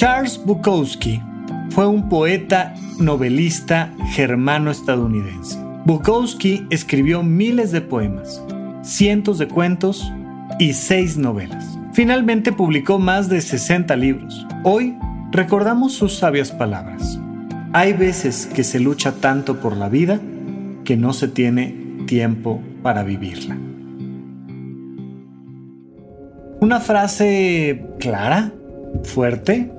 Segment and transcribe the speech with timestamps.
[0.00, 1.20] Charles Bukowski
[1.68, 5.58] fue un poeta, novelista germano-estadounidense.
[5.84, 8.42] Bukowski escribió miles de poemas,
[8.80, 10.10] cientos de cuentos
[10.58, 11.78] y seis novelas.
[11.92, 14.46] Finalmente publicó más de 60 libros.
[14.64, 14.96] Hoy
[15.32, 17.20] recordamos sus sabias palabras.
[17.74, 20.18] Hay veces que se lucha tanto por la vida
[20.82, 23.58] que no se tiene tiempo para vivirla.
[26.62, 28.54] Una frase clara,
[29.04, 29.70] fuerte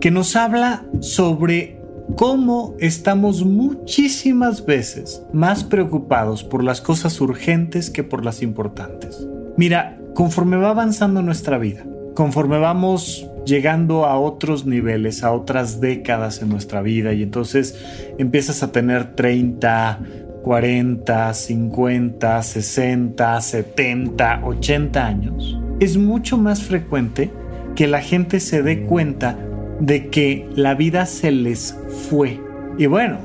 [0.00, 1.78] que nos habla sobre
[2.16, 9.26] cómo estamos muchísimas veces más preocupados por las cosas urgentes que por las importantes.
[9.56, 11.84] Mira, conforme va avanzando nuestra vida,
[12.14, 17.78] conforme vamos llegando a otros niveles, a otras décadas en nuestra vida y entonces
[18.18, 20.00] empiezas a tener 30,
[20.42, 27.30] 40, 50, 60, 70, 80 años, es mucho más frecuente
[27.74, 29.38] que la gente se dé cuenta
[29.80, 31.76] de que la vida se les
[32.08, 32.40] fue.
[32.78, 33.18] Y bueno,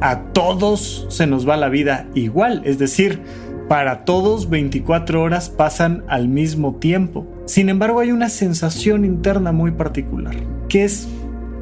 [0.00, 3.20] a todos se nos va la vida igual, es decir,
[3.68, 7.26] para todos 24 horas pasan al mismo tiempo.
[7.46, 10.34] Sin embargo, hay una sensación interna muy particular,
[10.68, 11.08] que es,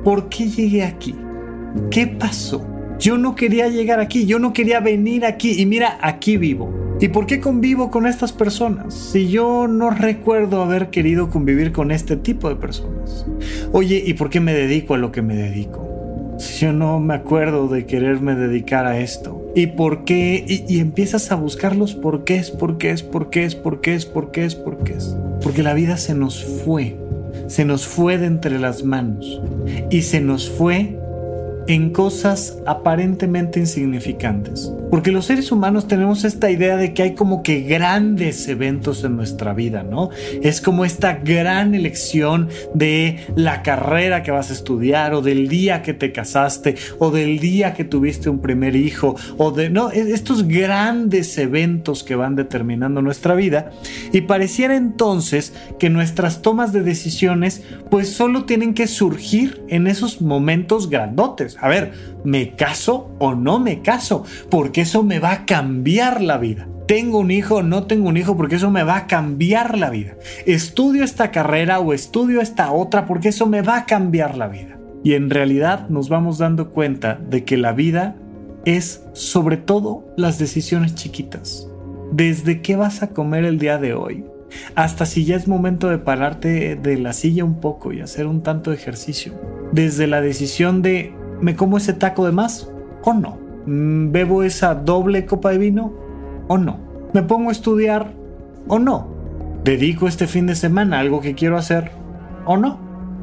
[0.03, 1.15] ¿por qué llegué aquí?
[1.91, 2.67] ¿Qué pasó?
[2.99, 6.82] Yo no quería llegar aquí, yo no quería venir aquí y mira, aquí vivo.
[7.03, 8.95] ¿Y por qué convivo con estas personas?
[8.95, 13.27] Si yo no recuerdo haber querido convivir con este tipo de personas.
[13.73, 16.37] Oye, ¿y por qué me dedico a lo que me dedico?
[16.39, 19.51] Si yo no me acuerdo de quererme dedicar a esto.
[19.57, 20.45] ¿Y por qué?
[20.47, 23.81] Y, empiezas a buscar los por qué es, por qué es, por qué es, por
[23.81, 25.17] qué es, por qué es, por qué es.
[25.43, 26.97] Porque la vida se nos fue.
[27.49, 29.43] Se nos fue de entre las manos.
[29.91, 31.02] Y se nos fue
[31.69, 34.73] en cosas aparentemente insignificantes.
[34.91, 39.17] Porque los seres humanos tenemos esta idea de que hay como que grandes eventos en
[39.17, 40.11] nuestra vida, ¿no?
[40.43, 45.83] Es como esta gran elección de la carrera que vas a estudiar o del día
[45.83, 50.13] que te casaste o del día que tuviste un primer hijo o de, no, e,
[50.13, 53.71] estos grandes eventos que van determinando nuestra vida
[54.13, 60.21] y pareciera entonces que nuestras tomas de decisiones pues solo tienen que surgir en esos
[60.21, 61.52] momentos grandotes.
[61.61, 61.93] A ver,
[62.25, 64.25] ¿me caso o no me caso?
[64.51, 66.69] Porque eso me va a cambiar la vida.
[66.87, 69.91] Tengo un hijo o no tengo un hijo porque eso me va a cambiar la
[69.91, 70.17] vida.
[70.47, 74.79] Estudio esta carrera o estudio esta otra porque eso me va a cambiar la vida.
[75.05, 78.17] Y en realidad nos vamos dando cuenta de que la vida
[78.65, 81.69] es sobre todo las decisiones chiquitas.
[82.13, 84.25] Desde qué vas a comer el día de hoy,
[84.75, 88.43] hasta si ya es momento de pararte de la silla un poco y hacer un
[88.43, 89.33] tanto de ejercicio.
[89.73, 92.71] Desde la decisión de ¿me como ese taco de más
[93.05, 93.37] o no?
[93.67, 95.93] Mm, ¿Bebo esa doble copa de vino
[96.49, 96.79] o no?
[97.13, 98.13] ¿Me pongo a estudiar
[98.69, 99.09] o no?
[99.65, 101.91] ¿Dedico este fin de semana a algo que quiero hacer
[102.47, 102.79] o no?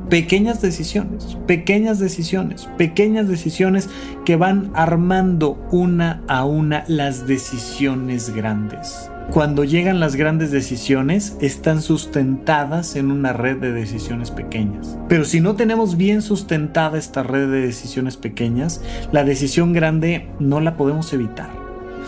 [0.10, 3.90] Pequeñas decisiones, pequeñas decisiones, pequeñas decisiones
[4.26, 11.84] que van armando una a una las decisiones grandes cuando llegan las grandes decisiones, están
[11.84, 14.98] sustentadas en una red de decisiones pequeñas.
[15.08, 20.60] Pero si no tenemos bien sustentada esta red de decisiones pequeñas, la decisión grande no
[20.62, 21.50] la podemos evitar.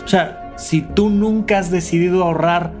[0.04, 2.72] O sea, si tú nunca has decidido ahorrar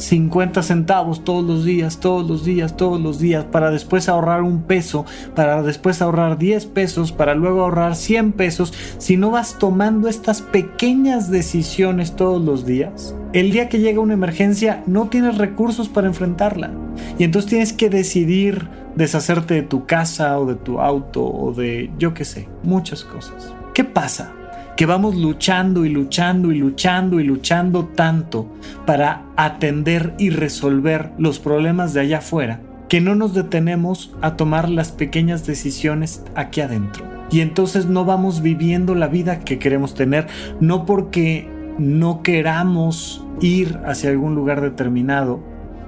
[0.00, 4.62] 50 centavos todos los días, todos los días, todos los días, para después ahorrar un
[4.62, 5.04] peso,
[5.34, 10.42] para después ahorrar 10 pesos, para luego ahorrar 100 pesos, si no vas tomando estas
[10.42, 16.08] pequeñas decisiones todos los días, el día que llega una emergencia no tienes recursos para
[16.08, 16.70] enfrentarla.
[17.18, 21.90] Y entonces tienes que decidir deshacerte de tu casa o de tu auto o de
[21.98, 23.54] yo qué sé, muchas cosas.
[23.72, 24.32] ¿Qué pasa?
[24.80, 28.46] Que vamos luchando y luchando y luchando y luchando tanto
[28.86, 34.70] para atender y resolver los problemas de allá afuera que no nos detenemos a tomar
[34.70, 37.04] las pequeñas decisiones aquí adentro.
[37.30, 40.28] Y entonces no vamos viviendo la vida que queremos tener,
[40.60, 41.46] no porque
[41.76, 45.40] no queramos ir hacia algún lugar determinado,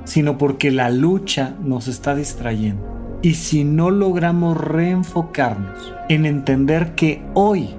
[0.05, 3.19] sino porque la lucha nos está distrayendo.
[3.23, 7.71] Y si no logramos reenfocarnos en entender que hoy,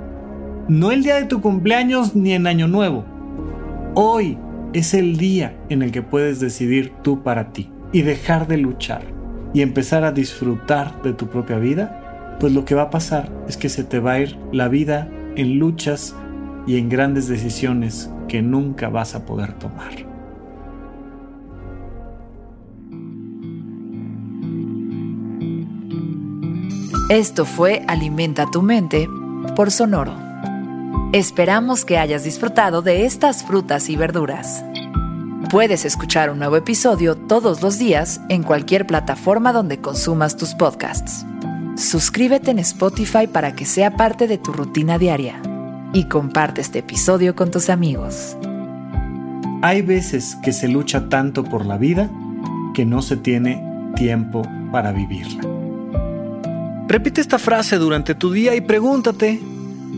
[0.68, 3.06] no el día de tu cumpleaños ni en Año Nuevo,
[3.95, 4.38] hoy
[4.74, 9.04] es el día en el que puedes decidir tú para ti y dejar de luchar
[9.54, 13.57] y empezar a disfrutar de tu propia vida, pues lo que va a pasar es
[13.57, 16.15] que se te va a ir la vida en luchas
[16.65, 19.92] y en grandes decisiones que nunca vas a poder tomar.
[27.10, 29.07] Esto fue Alimenta tu mente
[29.56, 30.33] por Sonoro.
[31.13, 34.65] Esperamos que hayas disfrutado de estas frutas y verduras.
[35.51, 41.24] Puedes escuchar un nuevo episodio todos los días en cualquier plataforma donde consumas tus podcasts.
[41.77, 45.39] Suscríbete en Spotify para que sea parte de tu rutina diaria
[45.94, 48.36] y comparte este episodio con tus amigos.
[49.62, 52.10] Hay veces que se lucha tanto por la vida
[52.74, 53.63] que no se tiene
[53.95, 55.44] tiempo para vivirla.
[56.88, 59.39] Repite esta frase durante tu día y pregúntate,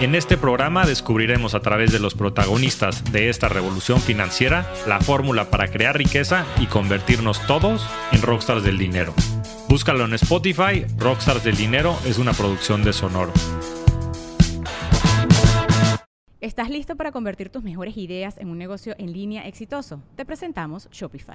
[0.00, 5.50] En este programa descubriremos a través de los protagonistas de esta revolución financiera la fórmula
[5.50, 9.12] para crear riqueza y convertirnos todos en rockstars del dinero.
[9.68, 13.32] Búscalo en Spotify, Rockstars del Dinero es una producción de Sonoro.
[16.40, 20.00] ¿Estás listo para convertir tus mejores ideas en un negocio en línea exitoso?
[20.14, 21.34] Te presentamos Shopify.